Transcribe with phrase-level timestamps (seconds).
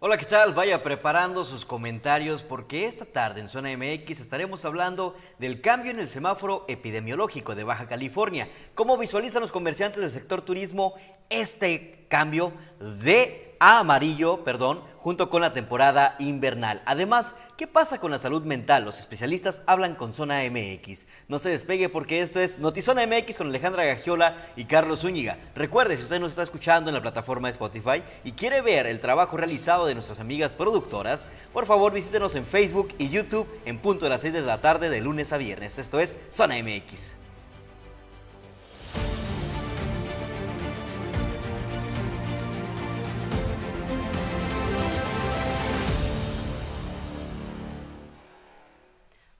[0.00, 0.54] Hola, ¿qué tal?
[0.54, 5.98] Vaya preparando sus comentarios porque esta tarde en Zona MX estaremos hablando del cambio en
[5.98, 8.48] el semáforo epidemiológico de Baja California.
[8.76, 10.94] ¿Cómo visualizan los comerciantes del sector turismo
[11.30, 16.82] este cambio de a amarillo, perdón, junto con la temporada invernal.
[16.84, 18.84] Además, ¿qué pasa con la salud mental?
[18.84, 21.06] Los especialistas hablan con Zona MX.
[21.28, 25.38] No se despegue porque esto es Notizona MX con Alejandra Gagiola y Carlos Zúñiga.
[25.54, 29.00] Recuerde, si usted nos está escuchando en la plataforma de Spotify y quiere ver el
[29.00, 34.04] trabajo realizado de nuestras amigas productoras, por favor visítenos en Facebook y YouTube en punto
[34.04, 35.78] de las 6 de la tarde de lunes a viernes.
[35.78, 37.18] Esto es Zona MX.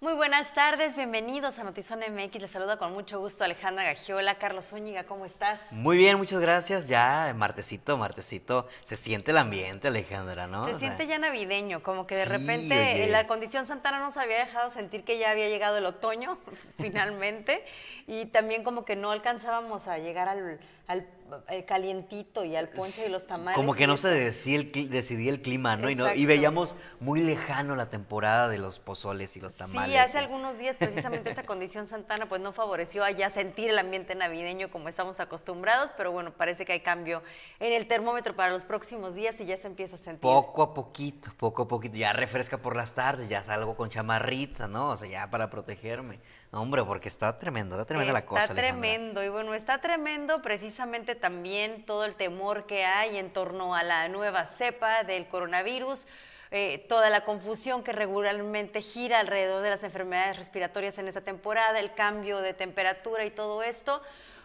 [0.09, 2.41] Muy buenas tardes, bienvenidos a Notizón MX.
[2.41, 4.37] Les saluda con mucho gusto Alejandra Gagiola.
[4.37, 5.71] Carlos Zúñiga, ¿cómo estás?
[5.71, 6.89] Muy bien, muchas gracias.
[6.89, 10.65] Ya, martesito, martesito, se siente el ambiente, Alejandra, ¿no?
[10.65, 15.05] Se siente ya navideño, como que de repente la condición Santana nos había dejado sentir
[15.05, 16.39] que ya había llegado el otoño,
[16.79, 17.63] finalmente,
[18.07, 21.07] y también como que no alcanzábamos a llegar al al
[21.51, 23.55] eh, calientito y al ponche de los tamales.
[23.55, 25.91] Como que no se decidía el, decidía el clima, ¿no?
[25.91, 26.13] Y, ¿no?
[26.15, 29.91] y, veíamos muy lejano la temporada de los pozoles y los tamales.
[29.91, 34.15] Sí, hace algunos días precisamente esta condición santana pues no favoreció allá sentir el ambiente
[34.15, 37.23] navideño como estamos acostumbrados, pero bueno, parece que hay cambio
[37.61, 40.23] en el termómetro para los próximos días y ya se empieza a sentir.
[40.23, 44.67] Poco a poquito, poco a poquito, ya refresca por las tardes, ya salgo con chamarrita,
[44.67, 44.91] ¿no?
[44.91, 46.21] O sea, ya para protegerme.
[46.51, 48.43] Hombre, porque está tremendo, está tremenda la cosa.
[48.43, 53.75] Está tremendo, y bueno, está tremendo precisamente también todo el temor que hay en torno
[53.75, 56.07] a la nueva cepa del coronavirus.
[56.51, 61.79] Eh, toda la confusión que regularmente gira alrededor de las enfermedades respiratorias en esta temporada,
[61.79, 64.01] el cambio de temperatura y todo esto,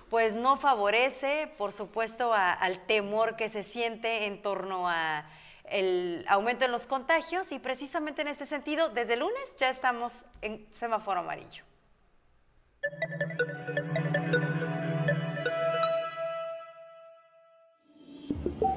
[0.09, 5.25] pues no favorece, por supuesto, al temor que se siente en torno a
[5.63, 10.25] el aumento en los contagios y precisamente en este sentido, desde el lunes ya estamos
[10.41, 11.63] en semáforo amarillo.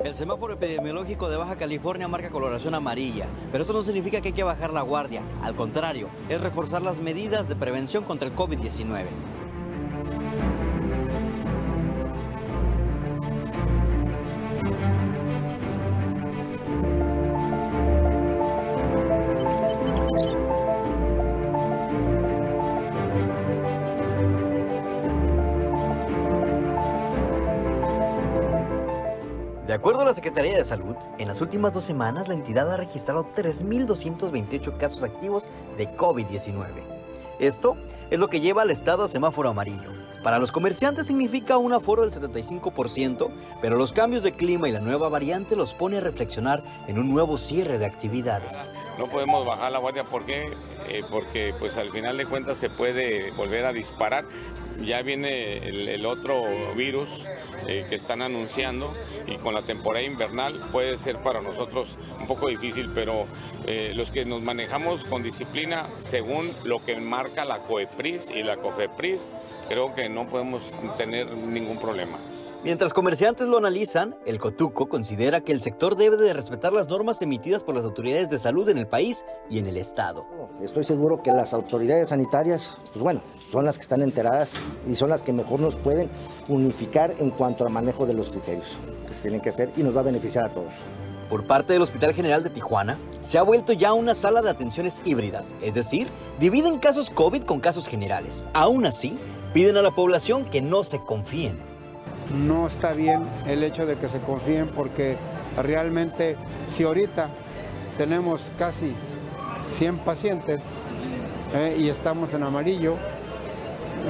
[0.05, 4.35] El semáforo epidemiológico de Baja California marca coloración amarilla, pero eso no significa que hay
[4.35, 5.23] que bajar la guardia.
[5.43, 9.07] Al contrario, es reforzar las medidas de prevención contra el COVID-19.
[29.67, 32.77] De acuerdo a la Secretaría de Salud, en las últimas dos semanas la entidad ha
[32.77, 36.67] registrado 3.228 casos activos de COVID-19.
[37.41, 37.77] Esto
[38.09, 39.91] es lo que lleva al estado a semáforo amarillo.
[40.23, 43.29] Para los comerciantes significa un aforo del 75%,
[43.61, 47.11] pero los cambios de clima y la nueva variante los pone a reflexionar en un
[47.11, 48.71] nuevo cierre de actividades.
[48.99, 50.57] No podemos bajar la guardia, ¿por qué?
[50.89, 54.25] Eh, porque pues al final de cuentas se puede volver a disparar
[54.85, 56.45] ya viene el, otro
[56.77, 57.29] virus
[57.67, 58.95] eh, que están anunciando
[59.27, 63.27] y con la temporada invernal puede ser para nosotros un poco difícil, pero
[63.67, 68.57] eh, los que nos manejamos con disciplina según lo que marca la COEPRIS y la
[68.57, 69.33] COFEPRIS,
[69.69, 72.19] creo que no podemos tener ningún problema.
[72.67, 77.23] Mientras comerciantes lo analizan, el Cotuco considera que el sector debe de respetar las normas
[77.23, 80.27] emitidas por las autoridades de salud en el país y en el estado.
[80.61, 83.21] Estoy seguro que las autoridades sanitarias, pues bueno,
[83.53, 86.11] son las que están enteradas y son las que mejor nos pueden
[86.49, 89.95] unificar en cuanto al manejo de los criterios que se tienen que hacer y nos
[89.95, 90.73] va a beneficiar a todos.
[91.31, 95.01] Por parte del Hospital General de Tijuana, se ha vuelto ya una sala de atenciones
[95.05, 96.09] híbridas, es decir,
[96.41, 98.43] dividen casos COVID con casos generales.
[98.55, 99.17] Aún así,
[99.55, 101.66] piden a la población que no se confíen
[102.35, 105.17] no está bien el hecho de que se confíen porque
[105.63, 106.37] realmente
[106.69, 107.29] si ahorita
[107.97, 108.93] tenemos casi
[109.77, 110.65] 100 pacientes
[111.55, 112.97] eh, y estamos en amarillo,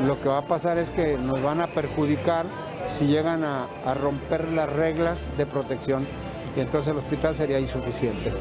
[0.06, 2.46] lo que va a pasar es que nos van a perjudicar
[2.88, 6.06] si llegan a, a romper las reglas de protección
[6.56, 8.32] y entonces el hospital sería insuficiente.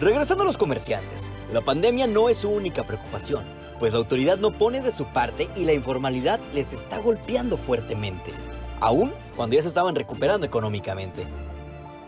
[0.00, 3.44] Regresando a los comerciantes, la pandemia no es su única preocupación,
[3.78, 8.32] pues la autoridad no pone de su parte y la informalidad les está golpeando fuertemente
[8.80, 11.26] aún cuando ya se estaban recuperando económicamente.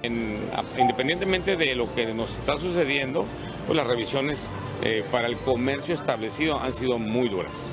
[0.02, 3.24] independientemente de lo que nos está sucediendo,
[3.66, 4.50] pues las revisiones
[4.82, 7.72] eh, para el comercio establecido han sido muy duras.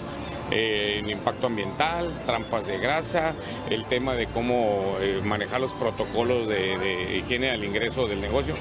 [0.51, 3.33] Eh, el impacto ambiental, trampas de grasa,
[3.69, 8.53] el tema de cómo eh, manejar los protocolos de, higiene al ingreso del negocio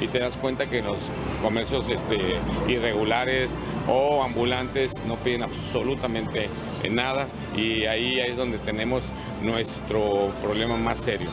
[0.00, 1.10] y te das cuenta que los
[1.42, 2.36] comercios este,
[2.68, 3.58] irregulares
[3.88, 6.48] o ambulantes no piden absolutamente
[6.90, 9.04] nada y ahí es donde tenemos
[9.42, 11.30] nuestro problema más serio.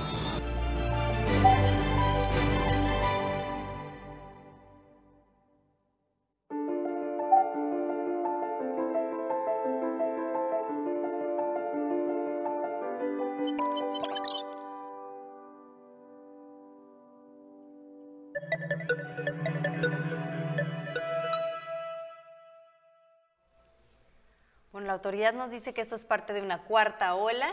[24.71, 27.51] Bueno, la autoridad nos dice que esto es parte de una cuarta ola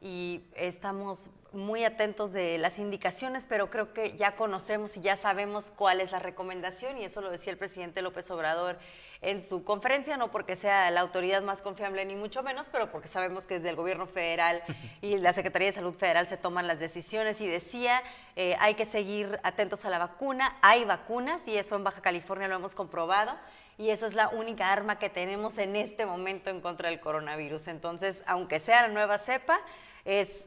[0.00, 5.72] y estamos muy atentos de las indicaciones, pero creo que ya conocemos y ya sabemos
[5.74, 8.78] cuál es la recomendación y eso lo decía el presidente López Obrador
[9.22, 13.08] en su conferencia, no porque sea la autoridad más confiable ni mucho menos, pero porque
[13.08, 14.62] sabemos que desde el gobierno federal
[15.00, 18.02] y la Secretaría de Salud Federal se toman las decisiones y decía,
[18.36, 22.48] eh, hay que seguir atentos a la vacuna, hay vacunas y eso en Baja California
[22.48, 23.36] lo hemos comprobado
[23.78, 27.68] y eso es la única arma que tenemos en este momento en contra del coronavirus.
[27.68, 29.60] Entonces, aunque sea la nueva cepa,
[30.04, 30.46] es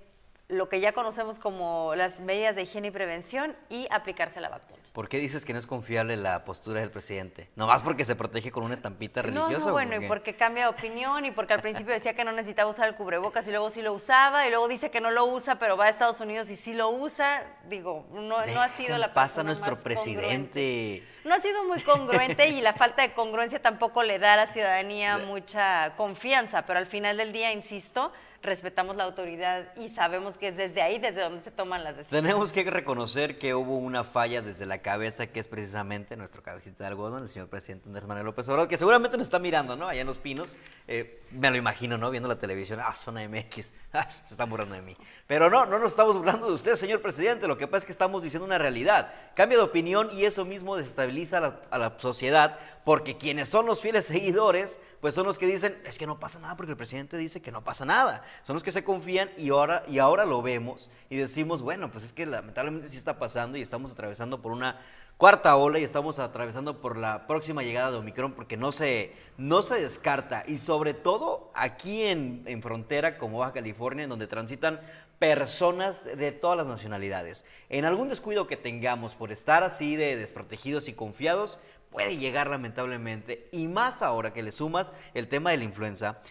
[0.50, 4.80] lo que ya conocemos como las medidas de higiene y prevención y aplicarse la vacuna.
[4.94, 7.48] ¿Por qué dices que no es confiable la postura del presidente?
[7.56, 9.60] ¿Nomás porque se protege con una estampita religiosa?
[9.60, 12.24] No, no bueno, por y porque cambia de opinión y porque al principio decía que
[12.24, 15.12] no necesitaba usar el cubrebocas y luego sí lo usaba y luego dice que no
[15.12, 17.44] lo usa, pero va a Estados Unidos y sí lo usa.
[17.68, 21.04] Digo, no, no ha sido la pasa nuestro presidente.
[21.24, 24.48] No ha sido muy congruente y la falta de congruencia tampoco le da a la
[24.48, 28.12] ciudadanía mucha confianza, pero al final del día, insisto,
[28.42, 32.24] respetamos la autoridad y sabemos que es desde ahí desde donde se toman las decisiones.
[32.24, 36.84] Tenemos que reconocer que hubo una falla desde la cabeza, que es precisamente nuestro cabecita
[36.84, 39.88] de algodón, el señor presidente Andrés Manuel López Obrador, que seguramente nos está mirando, ¿no?
[39.88, 40.56] Allá en Los Pinos.
[40.88, 42.10] Eh, me lo imagino, ¿no?
[42.10, 42.80] Viendo la televisión.
[42.82, 43.74] Ah, zona MX.
[43.92, 44.96] Ah, se están burlando de mí.
[45.26, 47.48] Pero no, no nos estamos burlando de usted, señor presidente.
[47.48, 49.12] Lo que pasa es que estamos diciendo una realidad.
[49.36, 53.66] Cambia de opinión y eso mismo desestabiliza a la, a la sociedad, porque quienes son
[53.66, 56.78] los fieles seguidores, pues son los que dicen, es que no pasa nada porque el
[56.78, 60.26] presidente dice que no pasa nada son los que se confían y ahora, y ahora
[60.26, 64.42] lo vemos y decimos, bueno, pues es que lamentablemente sí está pasando y estamos atravesando
[64.42, 64.80] por una
[65.18, 69.62] cuarta ola y estamos atravesando por la próxima llegada de Omicron porque no se, no
[69.62, 74.80] se descarta y sobre todo aquí en, en frontera como Baja California en donde transitan
[75.20, 77.46] personas de todas las nacionalidades.
[77.68, 81.60] En algún descuido que tengamos por estar así de desprotegidos y confiados,
[81.90, 86.22] puede llegar lamentablemente y más ahora que le sumas el tema de la influenza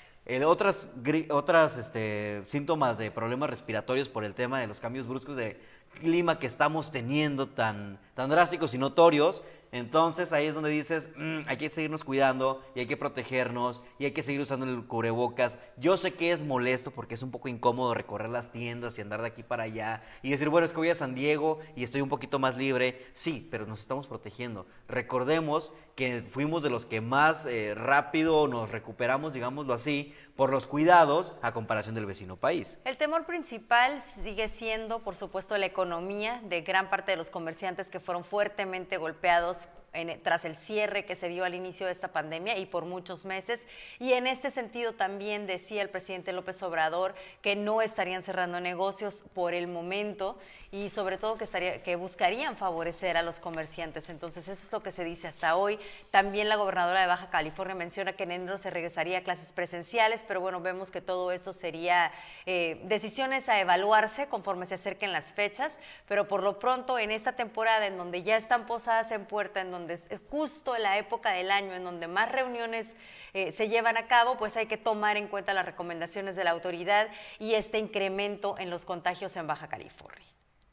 [0.45, 0.83] otras
[1.31, 5.59] otras este, síntomas de problemas respiratorios por el tema de los cambios bruscos de
[6.01, 11.41] clima que estamos teniendo tan, tan drásticos y notorios, entonces ahí es donde dices, mm,
[11.47, 15.59] hay que seguirnos cuidando y hay que protegernos y hay que seguir usando el cubrebocas.
[15.77, 19.21] Yo sé que es molesto porque es un poco incómodo recorrer las tiendas y andar
[19.21, 22.01] de aquí para allá y decir, bueno, es que voy a San Diego y estoy
[22.01, 23.07] un poquito más libre.
[23.13, 24.67] Sí, pero nos estamos protegiendo.
[24.89, 30.67] Recordemos que fuimos de los que más eh, rápido nos recuperamos, digámoslo así, por los
[30.67, 32.79] cuidados a comparación del vecino país.
[32.85, 37.91] El temor principal sigue siendo, por supuesto, la economía de gran parte de los comerciantes
[37.91, 39.88] que fueron fuertemente golpeados ます。
[40.23, 43.67] Tras el cierre que se dio al inicio de esta pandemia y por muchos meses.
[43.99, 49.25] Y en este sentido también decía el presidente López Obrador que no estarían cerrando negocios
[49.35, 50.39] por el momento
[50.71, 54.11] y sobre todo que, estaría, que buscarían favorecer a los comerciantes.
[54.11, 55.79] Entonces eso es lo que se dice hasta hoy.
[56.11, 60.25] También la gobernadora de Baja California menciona que en enero se regresaría a clases presenciales,
[60.29, 62.13] pero bueno, vemos que todo esto sería
[62.45, 67.33] eh, decisiones a evaluarse conforme se acerquen las fechas, pero por lo pronto en esta
[67.33, 71.51] temporada en donde ya están posadas en puerta, en donde es justo la época del
[71.51, 72.95] año en donde más reuniones
[73.33, 76.51] eh, se llevan a cabo, pues hay que tomar en cuenta las recomendaciones de la
[76.51, 80.27] autoridad y este incremento en los contagios en Baja California.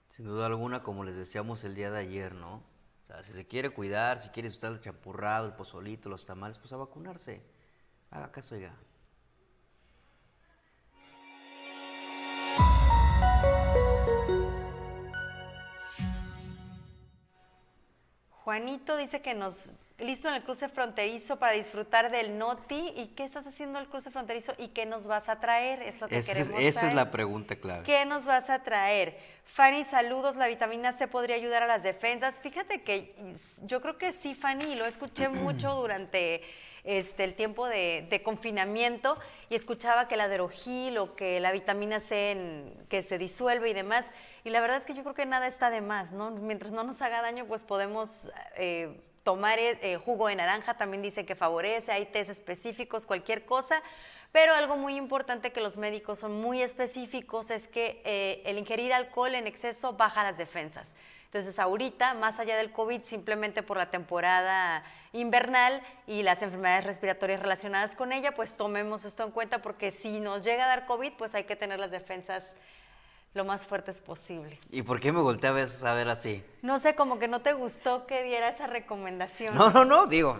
[0.10, 2.64] Sin duda alguna, como les decíamos el día de ayer, ¿no?
[3.04, 6.58] O sea, si se quiere cuidar, si quiere usar el champurrado, el pozolito, los tamales,
[6.58, 7.44] pues a vacunarse.
[8.10, 8.74] Haga caso, ya.
[18.46, 22.94] Juanito dice que nos listo en el cruce fronterizo para disfrutar del Noti.
[22.96, 25.82] ¿Y qué estás haciendo en el cruce fronterizo y qué nos vas a traer?
[25.82, 27.84] Es lo que queremos Esa es la pregunta clave.
[27.86, 29.18] ¿Qué nos vas a traer?
[29.46, 30.36] Fanny, saludos.
[30.36, 32.38] La vitamina C podría ayudar a las defensas.
[32.38, 33.16] Fíjate que
[33.64, 36.44] yo creo que sí, Fanny, lo escuché mucho durante
[36.84, 39.18] este, el tiempo de, confinamiento
[39.50, 44.12] y escuchaba que la derogil o que la vitamina C que se disuelve y demás.
[44.46, 46.30] Y la verdad es que yo creo que nada está de más, ¿no?
[46.30, 51.26] Mientras no nos haga daño, pues podemos eh, tomar eh, jugo de naranja, también dice
[51.26, 53.82] que favorece, hay test específicos, cualquier cosa.
[54.32, 58.94] Pero algo muy importante que los médicos son muy específicos es que eh, el ingerir
[58.94, 60.96] alcohol en exceso baja las defensas.
[61.26, 67.42] Entonces, ahorita, más allá del COVID, simplemente por la temporada invernal y las enfermedades respiratorias
[67.42, 71.14] relacionadas con ella, pues tomemos esto en cuenta porque si nos llega a dar COVID,
[71.14, 72.56] pues hay que tener las defensas
[73.36, 74.58] lo más fuertes posible.
[74.72, 75.54] ¿Y por qué me volteé a
[75.94, 76.44] ver así?
[76.62, 79.54] No sé, como que no te gustó que diera esa recomendación.
[79.54, 80.40] No, no, no, digo,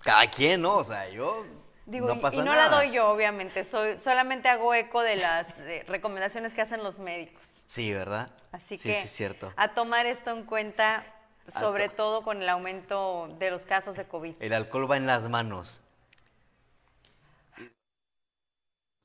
[0.00, 0.74] cada quien, ¿no?
[0.74, 1.46] O sea, yo
[1.86, 5.46] Digo, no y, no la doy yo, obviamente, soy, solamente hago eco de las
[5.86, 7.64] recomendaciones que hacen los médicos.
[7.66, 8.30] Sí, ¿verdad?
[8.52, 9.52] Así sí, que sí, cierto.
[9.56, 11.04] a tomar esto en cuenta
[11.58, 14.36] sobre todo con el aumento de los casos de COVID.
[14.40, 15.80] El alcohol va en las manos.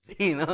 [0.06, 0.46] Sí, ¿no?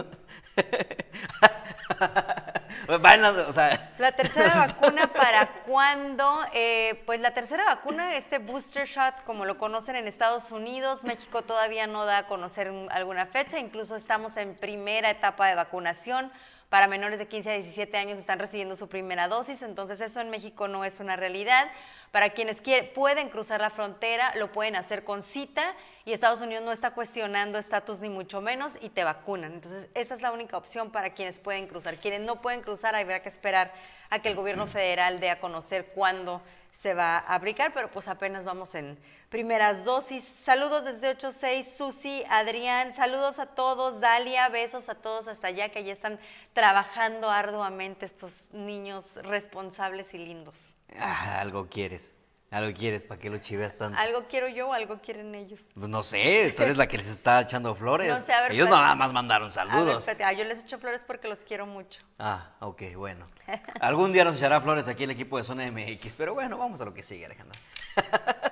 [3.04, 3.92] va en las, o sea...
[3.98, 6.46] La tercera vacuna para cuándo?
[6.54, 11.42] Eh, pues la tercera vacuna, este booster shot, como lo conocen en Estados Unidos, México
[11.42, 16.32] todavía no da a conocer alguna fecha, incluso estamos en primera etapa de vacunación
[16.72, 20.30] para menores de 15 a 17 años están recibiendo su primera dosis, entonces eso en
[20.30, 21.70] México no es una realidad.
[22.12, 22.62] Para quienes
[22.96, 25.76] pueden cruzar la frontera, lo pueden hacer con cita
[26.06, 29.52] y Estados Unidos no está cuestionando estatus ni mucho menos y te vacunan.
[29.52, 31.98] Entonces esa es la única opción para quienes pueden cruzar.
[31.98, 33.74] Quienes no pueden cruzar, habrá que esperar
[34.10, 38.08] a que el gobierno federal dé a conocer cuándo se va a aplicar, pero pues
[38.08, 38.98] apenas vamos en
[39.30, 40.24] primeras dosis.
[40.24, 45.84] Saludos desde 86, Susi, Adrián, saludos a todos, Dalia, besos a todos hasta allá que
[45.84, 46.20] ya están
[46.54, 50.76] trabajando arduamente estos niños responsables y lindos.
[50.98, 52.14] Ah, algo quieres.
[52.52, 53.98] Algo quieres, ¿para qué lo chiveas tanto?
[53.98, 55.62] Algo quiero yo o algo quieren ellos.
[55.74, 58.10] Pues no sé, tú eres la que les está echando flores.
[58.10, 60.06] No sé, a ver, ellos nada más mandaron saludos.
[60.22, 62.02] ah, yo les echo flores porque los quiero mucho.
[62.20, 63.26] Ah, ok, bueno.
[63.80, 66.86] Algún día nos echará flores aquí el equipo de Zona MX, pero bueno, vamos a
[66.86, 67.58] lo que sigue, Alejandro.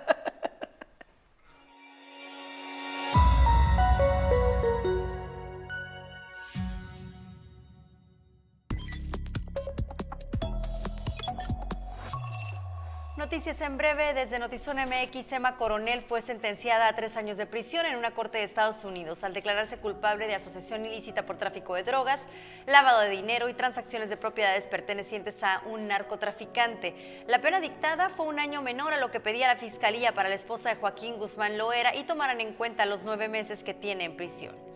[13.30, 15.34] Noticias en breve desde Notizón MX.
[15.34, 19.24] Emma Coronel fue sentenciada a tres años de prisión en una corte de Estados Unidos
[19.24, 22.20] al declararse culpable de asociación ilícita por tráfico de drogas,
[22.66, 27.24] lavado de dinero y transacciones de propiedades pertenecientes a un narcotraficante.
[27.28, 30.36] La pena dictada fue un año menor a lo que pedía la fiscalía para la
[30.36, 34.18] esposa de Joaquín Guzmán Loera y tomaran en cuenta los nueve meses que tiene en
[34.18, 34.69] prisión.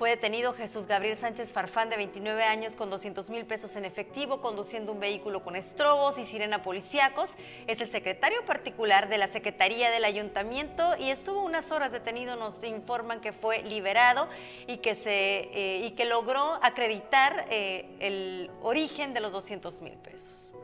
[0.00, 4.40] Fue detenido Jesús Gabriel Sánchez Farfán, de 29 años, con 200 mil pesos en efectivo,
[4.40, 7.36] conduciendo un vehículo con estrobos y sirena policíacos.
[7.66, 12.36] Es el secretario particular de la Secretaría del Ayuntamiento y estuvo unas horas detenido.
[12.36, 14.26] Nos informan que fue liberado
[14.66, 19.98] y que, se, eh, y que logró acreditar eh, el origen de los 200 mil
[19.98, 20.54] pesos.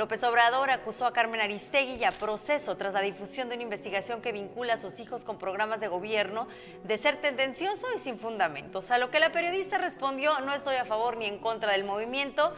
[0.00, 4.22] López Obrador acusó a Carmen Aristegui y a proceso tras la difusión de una investigación
[4.22, 6.48] que vincula a sus hijos con programas de gobierno
[6.84, 8.90] de ser tendencioso y sin fundamentos.
[8.90, 12.54] A lo que la periodista respondió, no estoy a favor ni en contra del movimiento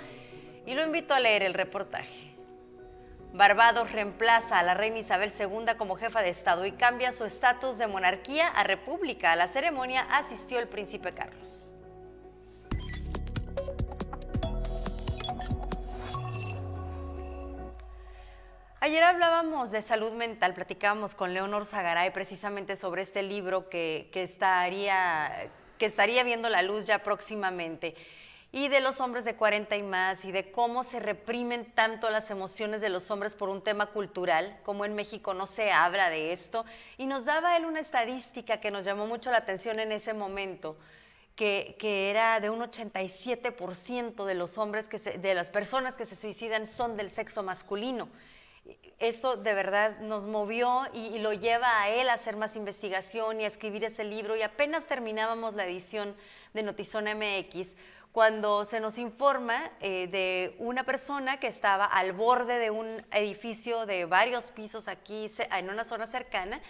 [0.66, 2.32] y lo invito a leer el reportaje.
[3.32, 7.76] Barbados reemplaza a la reina Isabel II como jefa de Estado y cambia su estatus
[7.76, 9.32] de monarquía a república.
[9.32, 11.72] A la ceremonia asistió el príncipe Carlos.
[18.84, 25.48] Ayer hablábamos de salud mental, platicábamos con Leonor Zagaray precisamente sobre este libro que, estaría,
[26.24, 27.94] viendo la luz ya próximamente
[28.50, 32.28] y de los hombres de 40 y más y de cómo se reprimen tanto las
[32.32, 36.32] emociones de los hombres por un tema cultural, como en México no se habla de
[36.32, 36.64] esto.
[36.98, 40.76] Y nos daba él una estadística que nos llamó mucho la atención en ese momento,
[41.36, 41.76] que,
[42.10, 46.96] era de un 87% de los hombres, que de las personas que se suicidan son
[46.96, 48.08] del sexo masculino
[48.98, 53.44] eso de verdad nos movió y, lo lleva a él a hacer más investigación y
[53.44, 54.36] a escribir este libro.
[54.36, 56.14] Y apenas terminábamos la edición
[56.54, 57.74] de Notizón MX
[58.12, 63.86] cuando se nos informa eh, de una persona que estaba al borde de un edificio
[63.86, 66.60] de varios pisos aquí en una zona cercana,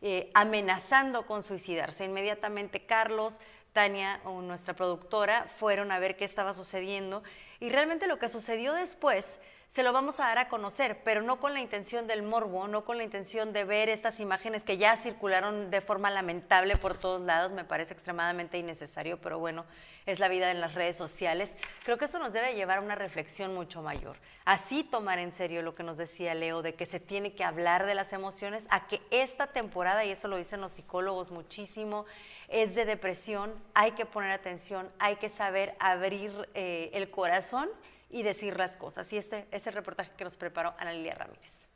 [0.00, 2.04] eh, amenazando con suicidarse.
[2.04, 3.40] Inmediatamente Carlos,
[3.72, 7.22] Tania o nuestra productora fueron a ver qué estaba sucediendo
[7.58, 9.38] y realmente lo que sucedió después
[9.72, 12.84] se lo vamos a dar a conocer, pero no con la intención del morbo, no
[12.84, 17.22] con la intención de ver estas imágenes que ya circularon de forma lamentable por todos
[17.22, 19.64] lados, me parece extremadamente innecesario, pero bueno,
[20.04, 21.54] es la vida en las redes sociales.
[21.84, 24.18] Creo que eso nos debe llevar a una reflexión mucho mayor.
[24.44, 27.86] Así tomar en serio lo que nos decía Leo, de que se tiene que hablar
[27.86, 32.04] de las emociones, a que esta temporada, y eso lo dicen los psicólogos muchísimo,
[32.48, 37.70] es de depresión, hay que poner atención, hay que saber abrir eh, el corazón
[38.12, 39.12] y decir las cosas.
[39.12, 41.66] Y este es el reportaje que nos preparó Ana Lilia Ramírez.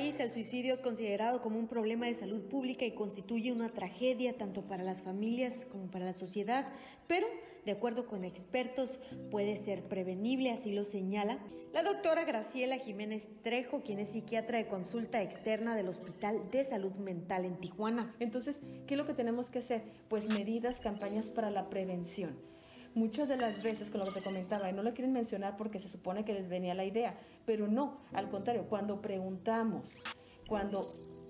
[0.00, 4.32] País, el suicidio es considerado como un problema de salud pública y constituye una tragedia
[4.32, 6.66] tanto para las familias como para la sociedad,
[7.06, 7.26] pero,
[7.66, 8.98] de acuerdo con expertos,
[9.30, 11.38] puede ser prevenible, así lo señala
[11.74, 16.92] la doctora Graciela Jiménez Trejo, quien es psiquiatra de consulta externa del Hospital de Salud
[16.94, 18.16] Mental en Tijuana.
[18.20, 19.82] Entonces, ¿qué es lo que tenemos que hacer?
[20.08, 22.49] Pues medidas, campañas para la prevención
[22.94, 25.78] muchas de las veces, con lo que te comentaba, y no lo quieren mencionar porque
[25.78, 30.02] se supone que les venía la idea, pero no, al contrario, cuando preguntamos,
[30.48, 30.82] cuando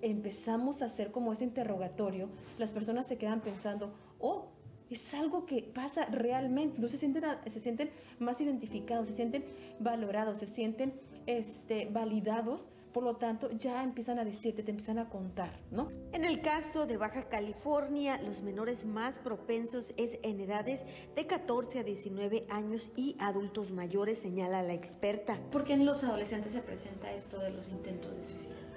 [0.02, 4.48] empezamos a hacer como ese interrogatorio, las personas se quedan pensando, oh,
[4.88, 9.44] es algo que pasa realmente, no se sienten, se sienten más identificados, se sienten
[9.78, 10.94] valorados, se sienten
[11.26, 15.90] este, validados por lo tanto, ya empiezan a decirte, te empiezan a contar, ¿no?
[16.12, 21.80] En el caso de Baja California, los menores más propensos es en edades de 14
[21.80, 25.38] a 19 años y adultos mayores, señala la experta.
[25.50, 28.69] ¿Por qué en los adolescentes se presenta esto de los intentos de suicidio?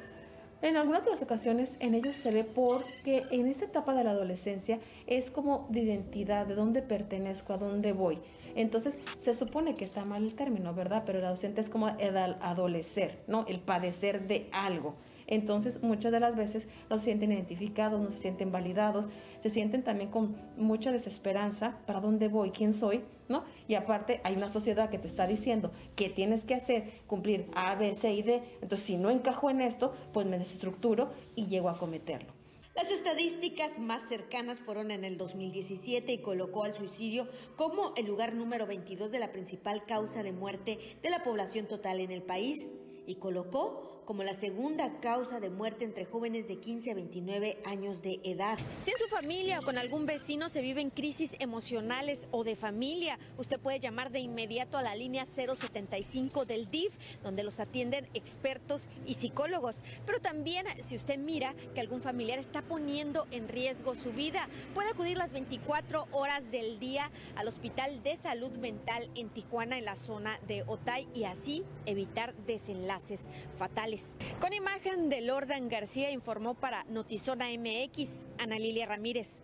[0.64, 4.12] En algunas de las ocasiones en ellos se ve porque en esta etapa de la
[4.12, 8.20] adolescencia es como de identidad, de dónde pertenezco, a dónde voy.
[8.56, 11.04] Entonces se supone que está mal el término, ¿verdad?
[11.06, 13.46] Pero el adolescente es como el adolecer, ¿no?
[13.46, 14.96] El padecer de algo.
[15.28, 19.06] Entonces, muchas de las veces no se sienten identificados, no se sienten validados,
[19.42, 22.52] se sienten también con mucha desesperanza, ¿para dónde voy?
[22.52, 23.04] ¿Quién soy?
[23.30, 23.44] ¿No?
[23.68, 27.76] Y aparte hay una sociedad que te está diciendo que tienes que hacer, cumplir A,
[27.76, 28.44] B, C y D.
[28.62, 32.34] Entonces, si no encajo en esto, pues me desestructuro y llego a cometerlo.
[32.76, 38.34] Las estadísticas más cercanas fueron en el 2017 y colocó al suicidio como el lugar
[38.34, 42.72] número 22 de la principal causa de muerte de la población total en el país
[43.06, 48.02] y colocó como la segunda causa de muerte entre jóvenes de 15 a 29 años
[48.02, 48.58] de edad.
[48.82, 53.20] Si en su familia o con algún vecino se viven crisis emocionales o de familia,
[53.38, 56.94] usted puede llamar de inmediato a la línea 075 del DIF,
[57.24, 59.82] donde los atienden expertos y psicólogos.
[60.06, 64.90] Pero también si usted mira que algún familiar está poniendo en riesgo su vida, puede
[64.90, 69.96] acudir las 24 horas del día al Hospital de Salud Mental en Tijuana, en la
[69.96, 73.26] zona de Otay, y así evitar desenlaces
[73.58, 73.93] fatales.
[74.40, 79.44] Con imagen de Lordan García informó para Notizona MX, Ana Lilia Ramírez.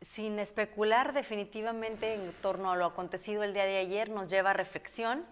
[0.00, 4.54] Sin especular definitivamente en torno a lo acontecido el día de ayer, nos lleva a
[4.54, 5.26] reflexión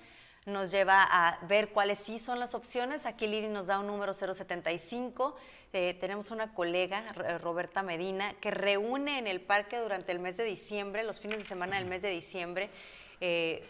[0.46, 3.06] nos lleva a ver cuáles sí son las opciones.
[3.06, 5.36] Aquí Lili nos da un número 075.
[5.72, 7.02] Eh, tenemos una colega,
[7.42, 11.44] Roberta Medina, que reúne en el parque durante el mes de diciembre, los fines de
[11.44, 12.70] semana del mes de diciembre,
[13.20, 13.62] eh,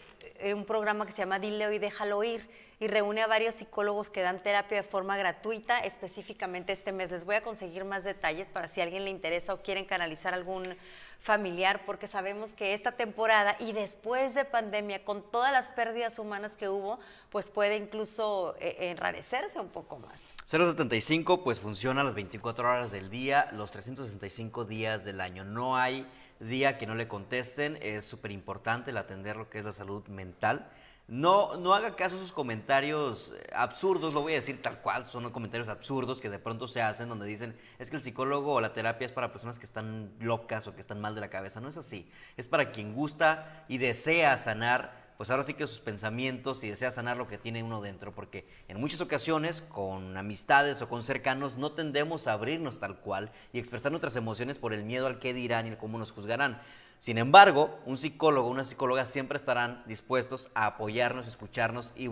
[0.53, 2.47] un programa que se llama Dile hoy, déjalo ir
[2.79, 7.11] y reúne a varios psicólogos que dan terapia de forma gratuita, específicamente este mes.
[7.11, 10.33] Les voy a conseguir más detalles para si a alguien le interesa o quieren canalizar
[10.33, 10.77] algún
[11.19, 16.55] familiar, porque sabemos que esta temporada y después de pandemia, con todas las pérdidas humanas
[16.55, 20.17] que hubo, pues puede incluso eh, enrarecerse un poco más.
[20.45, 25.43] 075 pues funciona las 24 horas del día, los 365 días del año.
[25.43, 26.07] No hay
[26.39, 30.07] día que no le contesten, es súper importante el atender lo que es la salud
[30.07, 30.69] mental.
[31.07, 35.05] No, no haga caso a sus comentarios eh, absurdos, lo voy a decir tal cual,
[35.05, 38.61] son comentarios absurdos que de pronto se hacen donde dicen es que el psicólogo o
[38.61, 41.61] la terapia es para personas que están locas o que están mal de la cabeza.
[41.61, 45.81] No es así, es para quien gusta y desea sanar pues ahora sí que sus
[45.81, 50.81] pensamientos y desea sanar lo que tiene uno dentro, porque en muchas ocasiones con amistades
[50.81, 54.85] o con cercanos no tendemos a abrirnos tal cual y expresar nuestras emociones por el
[54.85, 56.61] miedo al qué dirán y cómo nos juzgarán.
[56.99, 62.11] Sin embargo, un psicólogo, una psicóloga siempre estarán dispuestos a apoyarnos, escucharnos y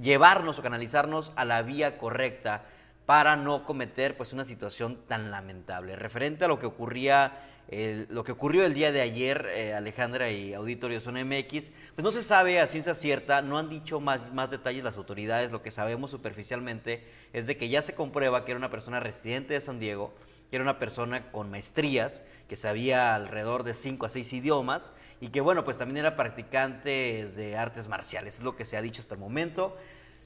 [0.00, 2.64] llevarnos o canalizarnos a la vía correcta
[3.06, 5.96] para no cometer pues una situación tan lamentable.
[5.96, 7.32] Referente a lo que ocurría
[7.68, 12.12] lo que ocurrió el día de ayer, eh, Alejandra y Auditorio Zona MX, pues no
[12.12, 15.70] se sabe a ciencia cierta, no han dicho más, más detalles las autoridades, lo que
[15.70, 19.80] sabemos superficialmente es de que ya se comprueba que era una persona residente de San
[19.80, 20.14] Diego,
[20.48, 25.28] que era una persona con maestrías, que sabía alrededor de 5 a 6 idiomas y
[25.28, 29.00] que bueno, pues también era practicante de artes marciales, es lo que se ha dicho
[29.00, 29.76] hasta el momento.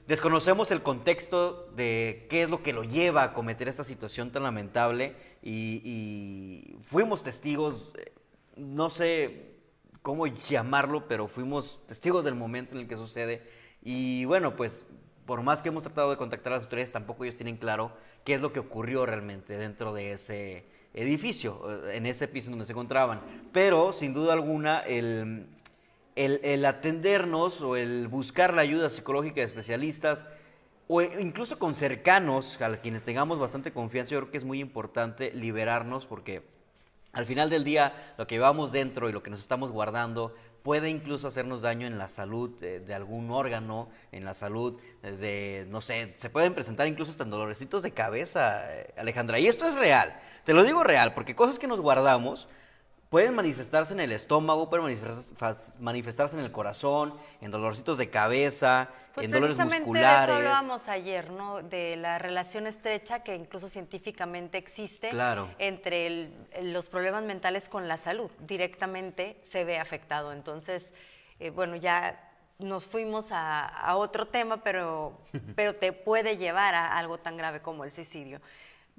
[0.07, 4.43] Desconocemos el contexto de qué es lo que lo lleva a cometer esta situación tan
[4.43, 8.11] lamentable y, fuimos testigos, eh,
[8.57, 9.55] no sé
[10.01, 13.47] cómo llamarlo, pero fuimos testigos del momento en el que sucede
[13.81, 14.85] y bueno, pues
[15.25, 17.93] por más que hemos tratado de contactar a las autoridades, tampoco ellos tienen claro
[18.25, 22.65] qué es lo que ocurrió realmente dentro de ese edificio, eh, en ese piso donde
[22.65, 23.21] se encontraban.
[23.53, 25.47] Pero sin duda alguna el,
[26.15, 30.25] el, atendernos o el buscar la ayuda psicológica de especialistas,
[30.89, 35.31] o incluso con cercanos, a quienes tengamos bastante confianza, yo creo que es muy importante
[35.33, 36.43] liberarnos porque
[37.13, 40.89] al final del día lo que llevamos dentro y lo que nos estamos guardando puede
[40.89, 46.15] incluso hacernos daño en la salud de, algún órgano, en la salud de, no sé,
[46.19, 49.39] se pueden presentar incluso hasta dolorecitos de cabeza, eh, Alejandra.
[49.39, 52.47] Y esto es real, te lo digo real, porque cosas que nos guardamos
[53.11, 54.97] pueden manifestarse en el estómago, pueden
[55.79, 60.27] manifestarse en el corazón, en dolorcitos de cabeza, pues en dolores musculares.
[60.27, 61.61] De eso hablábamos ayer, ¿no?
[61.61, 65.11] De la relación estrecha que incluso científicamente existe
[65.59, 68.31] entre los problemas mentales con la salud.
[68.39, 70.31] Directamente se ve afectado.
[70.31, 70.93] Entonces,
[71.41, 75.19] eh, bueno, ya nos fuimos a, otro tema, pero,
[75.57, 78.39] pero te puede llevar a algo tan grave como el suicidio.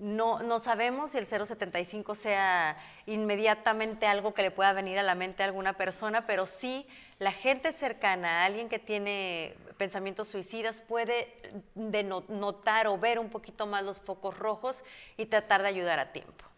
[0.03, 5.15] No, no sabemos si el 075 sea inmediatamente algo que le pueda venir a la
[5.15, 6.89] mente a alguna persona, pero sí
[7.21, 11.33] la gente cercana alguien que tiene pensamientos suicidas puede
[11.77, 14.83] notar o ver un poquito más los focos rojos
[15.17, 16.52] y tratar de ayudar a tiempo.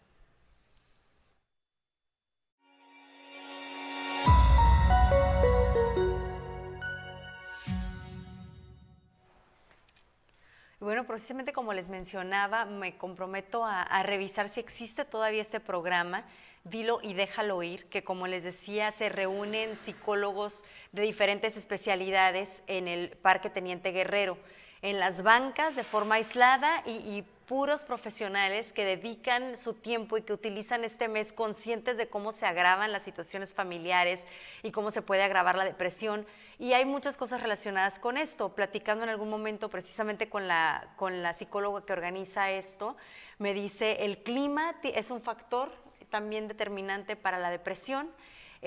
[10.85, 16.25] Bueno, precisamente como les mencionaba, me comprometo a, revisar si existe todavía este programa,
[16.63, 22.87] Dilo y déjalo ir, que como les decía, se reúnen psicólogos de diferentes especialidades en
[22.87, 24.37] el Parque Teniente Guerrero,
[24.83, 30.33] en las bancas de forma aislada y puros profesionales que dedican su tiempo y que
[30.33, 34.27] utilizan este mes conscientes de cómo se agravan las situaciones familiares
[34.61, 36.27] y cómo se puede agravar la depresión.
[36.57, 38.55] Y hay muchas cosas relacionadas con esto.
[38.55, 42.95] Platicando en algún momento precisamente con la, con la psicóloga que organiza esto,
[43.39, 45.71] me dice, el clima es un factor
[46.09, 48.09] también determinante para la depresión.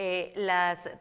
[0.00, 0.32] Eh,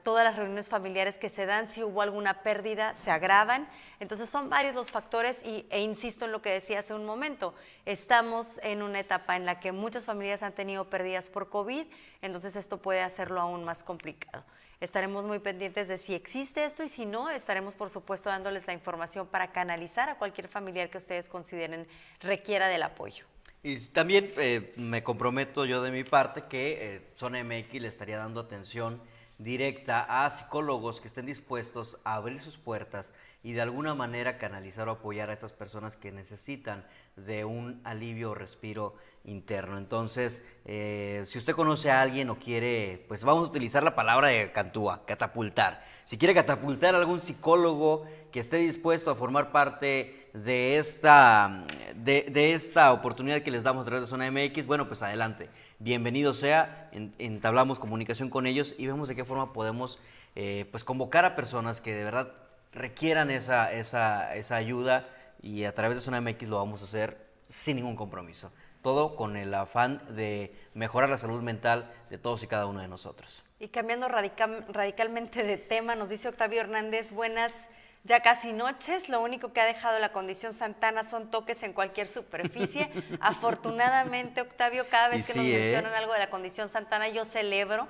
[0.04, 3.70] todas las reuniones familiares que se dan, si hubo alguna pérdida, se agravan.
[4.00, 7.54] Entonces son varios los factores y, e insisto en lo que decía hace un momento,
[7.86, 11.86] estamos en una etapa en la que muchas familias han tenido pérdidas por COVID,
[12.24, 14.44] entonces esto puede hacerlo aún más complicado.
[14.80, 18.74] Estaremos muy pendientes de si existe esto y si no, estaremos por supuesto dándoles la
[18.74, 21.88] información para canalizar a cualquier familiar que ustedes consideren
[22.20, 23.26] requiera del apoyo.
[23.64, 28.20] Y también eh, me comprometo yo de mi parte que eh, Zona MX le estaría
[28.20, 29.02] dando atención
[29.38, 34.90] directa a psicólogos que estén dispuestos a abrir sus puertas y de alguna manera canalizar
[34.90, 39.78] o apoyar a estas personas que necesitan de un alivio o respiro interno.
[39.78, 44.30] Entonces, eh, si usted conoce a alguien o quiere, pues vamos a utilizar la palabra
[44.30, 45.86] de Cantúa, catapultar.
[46.04, 52.54] Si quiere catapultar a algún psicólogo que esté dispuesto a formar parte de esta, de,
[52.54, 55.50] esta oportunidad que les damos de de Zona MX, bueno, pues adelante.
[55.80, 60.00] Bienvenido sea, entablamos comunicación con ellos y vemos de qué forma podemos
[60.36, 62.34] eh, pues convocar a personas que de verdad
[62.74, 65.08] requieran esa, esa, esa ayuda
[65.42, 68.52] y a través de Zona MX lo vamos a hacer sin ningún compromiso.
[68.84, 72.88] Todo con el afán de mejorar la salud mental de todos y cada uno de
[72.88, 73.44] nosotros.
[73.60, 77.54] Y cambiando radicalmente de tema, nos dice Octavio Hernández, buenas
[78.04, 82.08] ya casi noches, lo único que ha dejado la condición Santana son toques en cualquier
[82.08, 82.90] superficie.
[83.20, 85.60] Afortunadamente, Octavio, cada vez que nos ¿eh?
[85.60, 87.88] mencionan algo de la condición Santana, yo celebro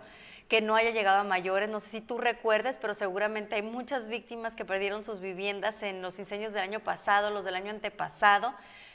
[0.48, 1.70] que no haya llegado a mayores.
[1.70, 6.02] No sé si tú recuerdes, pero seguramente hay muchas víctimas que perdieron sus viviendas en
[6.02, 8.54] los incendios del año pasado, los del año antepasado.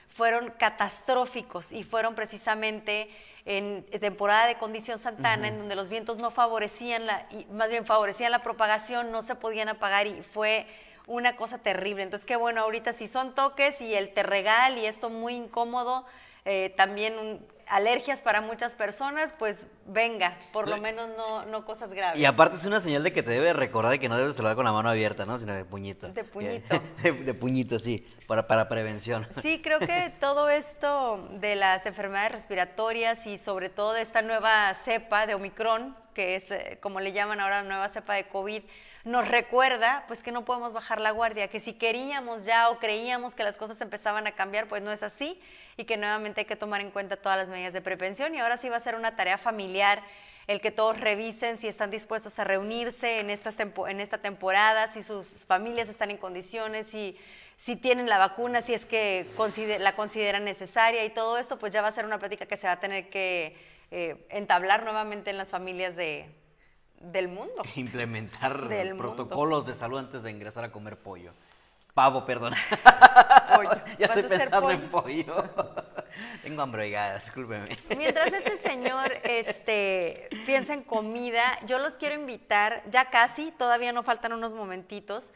[0.09, 3.11] Fueron catastróficos y fueron precisamente
[3.44, 7.87] en temporada de condición Santana, en donde los vientos no favorecían la, y más bien
[7.87, 10.66] favorecían la propagación, no se podían apagar y fue
[11.07, 12.03] una cosa terrible.
[12.03, 16.05] Entonces, qué bueno, ahorita si son toques y el terregal y esto muy incómodo,
[16.45, 17.41] eh, también
[17.73, 22.19] alergias para muchas personas, pues venga, por lo menos no, no cosas graves.
[22.19, 24.57] Y aparte es una señal de que te debe recordar de que no debes saludar
[24.57, 25.38] con la mano abierta, ¿no?
[25.38, 26.09] Sino de puñito.
[26.09, 26.83] De puñito.
[27.03, 29.27] De, puñito, sí, para, para prevención.
[29.41, 34.75] Sí, creo que todo esto de las enfermedades respiratorias y sobre todo de esta nueva
[34.85, 38.62] cepa de Omicron, que es eh, como le llaman ahora la nueva cepa de COVID,
[39.05, 43.35] nos recuerda pues que no podemos bajar la guardia, que si queríamos ya o creíamos
[43.35, 45.41] que las cosas empezaban a cambiar, pues no es así
[45.77, 48.35] y que nuevamente hay que tomar en cuenta todas las medidas de prevención.
[48.35, 50.03] Y ahora sí va a ser una tarea familiar
[50.47, 55.03] el que todos revisen si están dispuestos a reunirse en, estas en esta temporada, si
[55.03, 57.17] sus familias están en condiciones, si,
[57.57, 59.27] si tienen la vacuna, si es que
[59.79, 62.67] la consideran necesaria y todo esto, pues ya va a ser una plática que se
[62.67, 63.57] va a tener que
[63.91, 66.29] eh, entablar nuevamente en las familias de,
[67.03, 67.62] del mundo.
[67.77, 71.33] Implementar protocolos de salud antes de ingresar a comer pollo.
[71.95, 72.55] Pavo, perdón.
[73.99, 75.45] ya estoy pensando en pollo.
[76.43, 77.69] Tengo hambre, ya, discúlpeme.
[77.97, 84.03] Mientras este señor este, piensa en comida, yo los quiero invitar, ya casi, todavía no
[84.03, 85.33] faltan unos momentitos,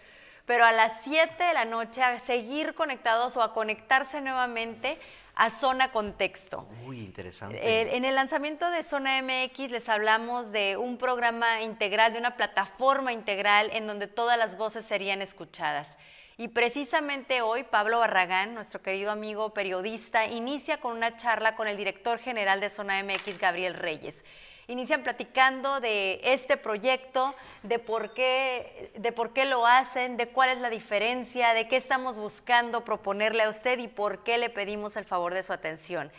[0.47, 4.99] pero a las 7 de la noche a seguir conectados o a conectarse nuevamente
[5.37, 6.67] a Zona Contexto.
[6.85, 7.59] Muy interesante.
[7.59, 12.37] Eh, en el lanzamiento de Zona MX les hablamos de un programa integral, de una
[12.37, 15.99] plataforma integral en donde todas las voces serían escuchadas.
[16.39, 21.77] Y precisamente hoy Pablo Barragán, nuestro querido amigo periodista, inicia con una charla con el
[21.77, 24.25] director general de Zona MX, Gabriel Reyes
[24.69, 30.51] inician platicando de este proyecto, de por qué, de por qué lo hacen, de cuál
[30.51, 34.97] es la diferencia, de qué estamos buscando proponerle a usted y por qué le pedimos
[34.97, 36.11] el favor de su atención.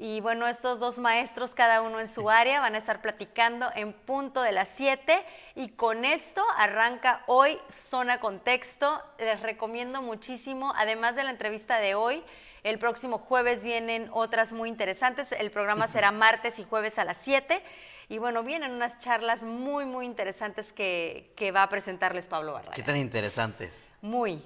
[0.00, 3.92] Y bueno, estos dos maestros, cada uno en su área, van a estar platicando en
[3.92, 5.24] punto de las 7
[5.56, 9.02] y con esto arranca hoy Zona Contexto.
[9.18, 12.22] Les recomiendo muchísimo, además de la entrevista de hoy,
[12.68, 15.32] el próximo jueves vienen otras muy interesantes.
[15.32, 17.62] El programa será martes y jueves a las 7.
[18.10, 22.74] Y bueno, vienen unas charlas muy, muy interesantes que, va a presentarles Pablo Barraga.
[22.74, 23.82] ¿Qué tan interesantes?
[24.00, 24.42] Muy.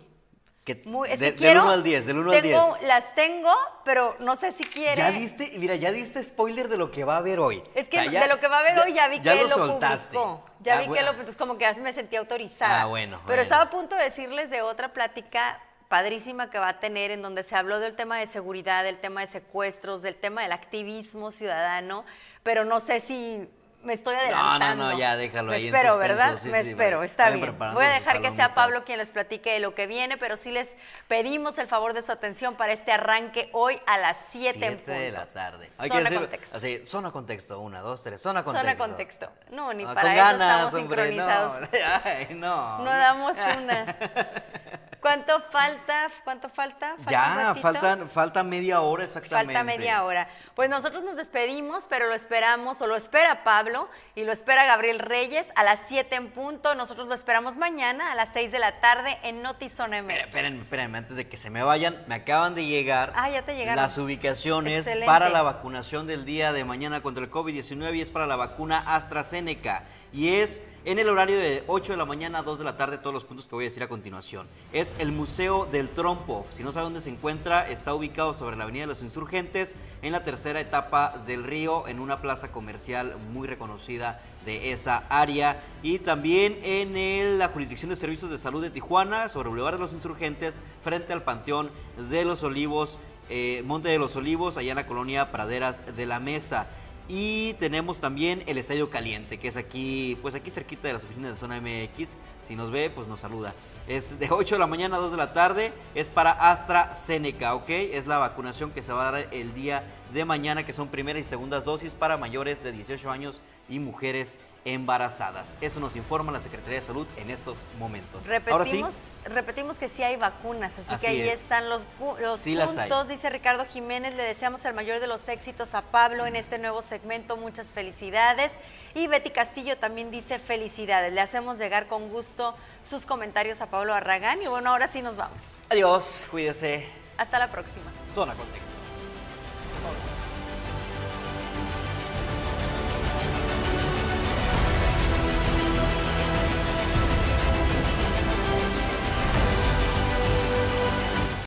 [0.84, 2.58] muy es que del 1 al 10, del 1 al 10.
[2.82, 3.52] Las tengo,
[3.84, 4.96] pero no sé si quiere.
[4.96, 7.62] Ya diste, mira, ya diste spoiler de lo que va a haber hoy.
[7.74, 10.16] Es que de lo que va a haber hoy ya vi que lo, lo soltaste.
[10.16, 10.44] publicó.
[10.60, 12.82] Ya ah, vi que lo, entonces como que me sentí autorizada.
[12.82, 13.20] Ah, bueno.
[13.26, 15.60] Pero estaba a punto de decirles de otra plática
[15.92, 19.20] padrísima que va a tener en donde se habló del tema de seguridad, del tema
[19.20, 22.06] de secuestros, del tema del activismo ciudadano,
[22.42, 23.46] pero no sé si
[23.82, 24.68] me estoy adelantando.
[24.68, 25.66] No, no, no, ya déjalo me ahí.
[25.66, 26.40] espero, ¿verdad?
[26.44, 27.54] me espero, está bien.
[27.58, 30.50] Voy a dejar que sea Pablo quien les platique de lo que viene, pero sí
[30.50, 30.78] les
[31.08, 34.92] pedimos el favor de su atención para este arranque hoy a las 7 en punto.
[34.92, 35.68] de la tarde.
[35.76, 36.56] Hay zona que contexto.
[36.56, 38.66] Así, zona contexto, una, dos, tres, zona contexto.
[38.66, 39.30] Zona contexto.
[39.50, 41.68] No, ni para eso estamos sincronizados.
[41.70, 41.78] No.
[42.02, 42.78] Ay, no.
[42.78, 43.94] No damos una.
[45.02, 46.06] ¿Cuánto falta?
[46.22, 46.94] ¿Cuánto falta?
[47.10, 49.52] ya, faltan, falta media hora exactamente.
[49.52, 50.28] Falta media hora.
[50.54, 55.00] Pues nosotros nos despedimos, pero lo esperamos, o lo espera Pablo, y lo espera Gabriel
[55.00, 56.76] Reyes a las 7 en punto.
[56.76, 60.16] Nosotros lo esperamos mañana a las 6 de la tarde en Notizona M.
[60.16, 63.56] Espérenme, espérenme, antes de que se me vayan, me acaban de llegar ah, ya te
[63.56, 63.82] llegaron.
[63.82, 68.28] las ubicaciones para la vacunación del día de mañana contra el COVID-19 y es para
[68.28, 69.82] la vacuna AstraZeneca.
[70.12, 72.98] Y es en el horario de 8 de la mañana a 2 de la tarde,
[72.98, 74.48] todos los puntos que voy a decir a continuación.
[74.72, 76.44] Es el Museo del Trompo.
[76.50, 80.12] Si no sabe dónde se encuentra, está ubicado sobre la Avenida de los Insurgentes, en
[80.12, 85.62] la tercera etapa del río, en una plaza comercial muy reconocida de esa área.
[85.84, 89.80] Y también en la Jurisdicción de Servicios de Salud de Tijuana, sobre el Boulevard de
[89.80, 91.70] los Insurgentes, frente al Panteón
[92.10, 96.18] de los Olivos, eh, Monte de los Olivos, allá en la colonia Praderas de la
[96.18, 96.66] Mesa.
[97.08, 101.30] Y tenemos también el Estadio Caliente, que es aquí, pues aquí cerquita de las oficinas
[101.30, 102.16] de Zona MX.
[102.40, 103.54] Si nos ve, pues nos saluda.
[103.88, 105.72] Es de 8 de la mañana a 2 de la tarde.
[105.94, 107.68] Es para AstraZeneca, ¿ok?
[107.68, 111.22] Es la vacunación que se va a dar el día de mañana, que son primeras
[111.22, 115.58] y segundas dosis para mayores de 18 años y mujeres embarazadas.
[115.60, 118.24] Eso nos informa la Secretaría de Salud en estos momentos.
[118.26, 121.82] Repetimos, repetimos que sí hay vacunas, así, que ahí están los,
[122.20, 123.08] los puntos.
[123.08, 126.82] Dice Ricardo Jiménez, le deseamos el mayor de los éxitos a Pablo en este nuevo
[126.82, 127.36] segmento.
[127.36, 128.52] Muchas felicidades.
[128.94, 131.12] Y Betty Castillo también dice felicidades.
[131.12, 134.42] Le hacemos llegar con gusto sus comentarios a Pablo Arragán.
[134.42, 135.40] Y bueno, ahora sí nos vamos.
[135.70, 136.86] Adiós, cuídese.
[137.16, 137.90] Hasta la próxima.
[138.12, 138.72] Zona Contexto.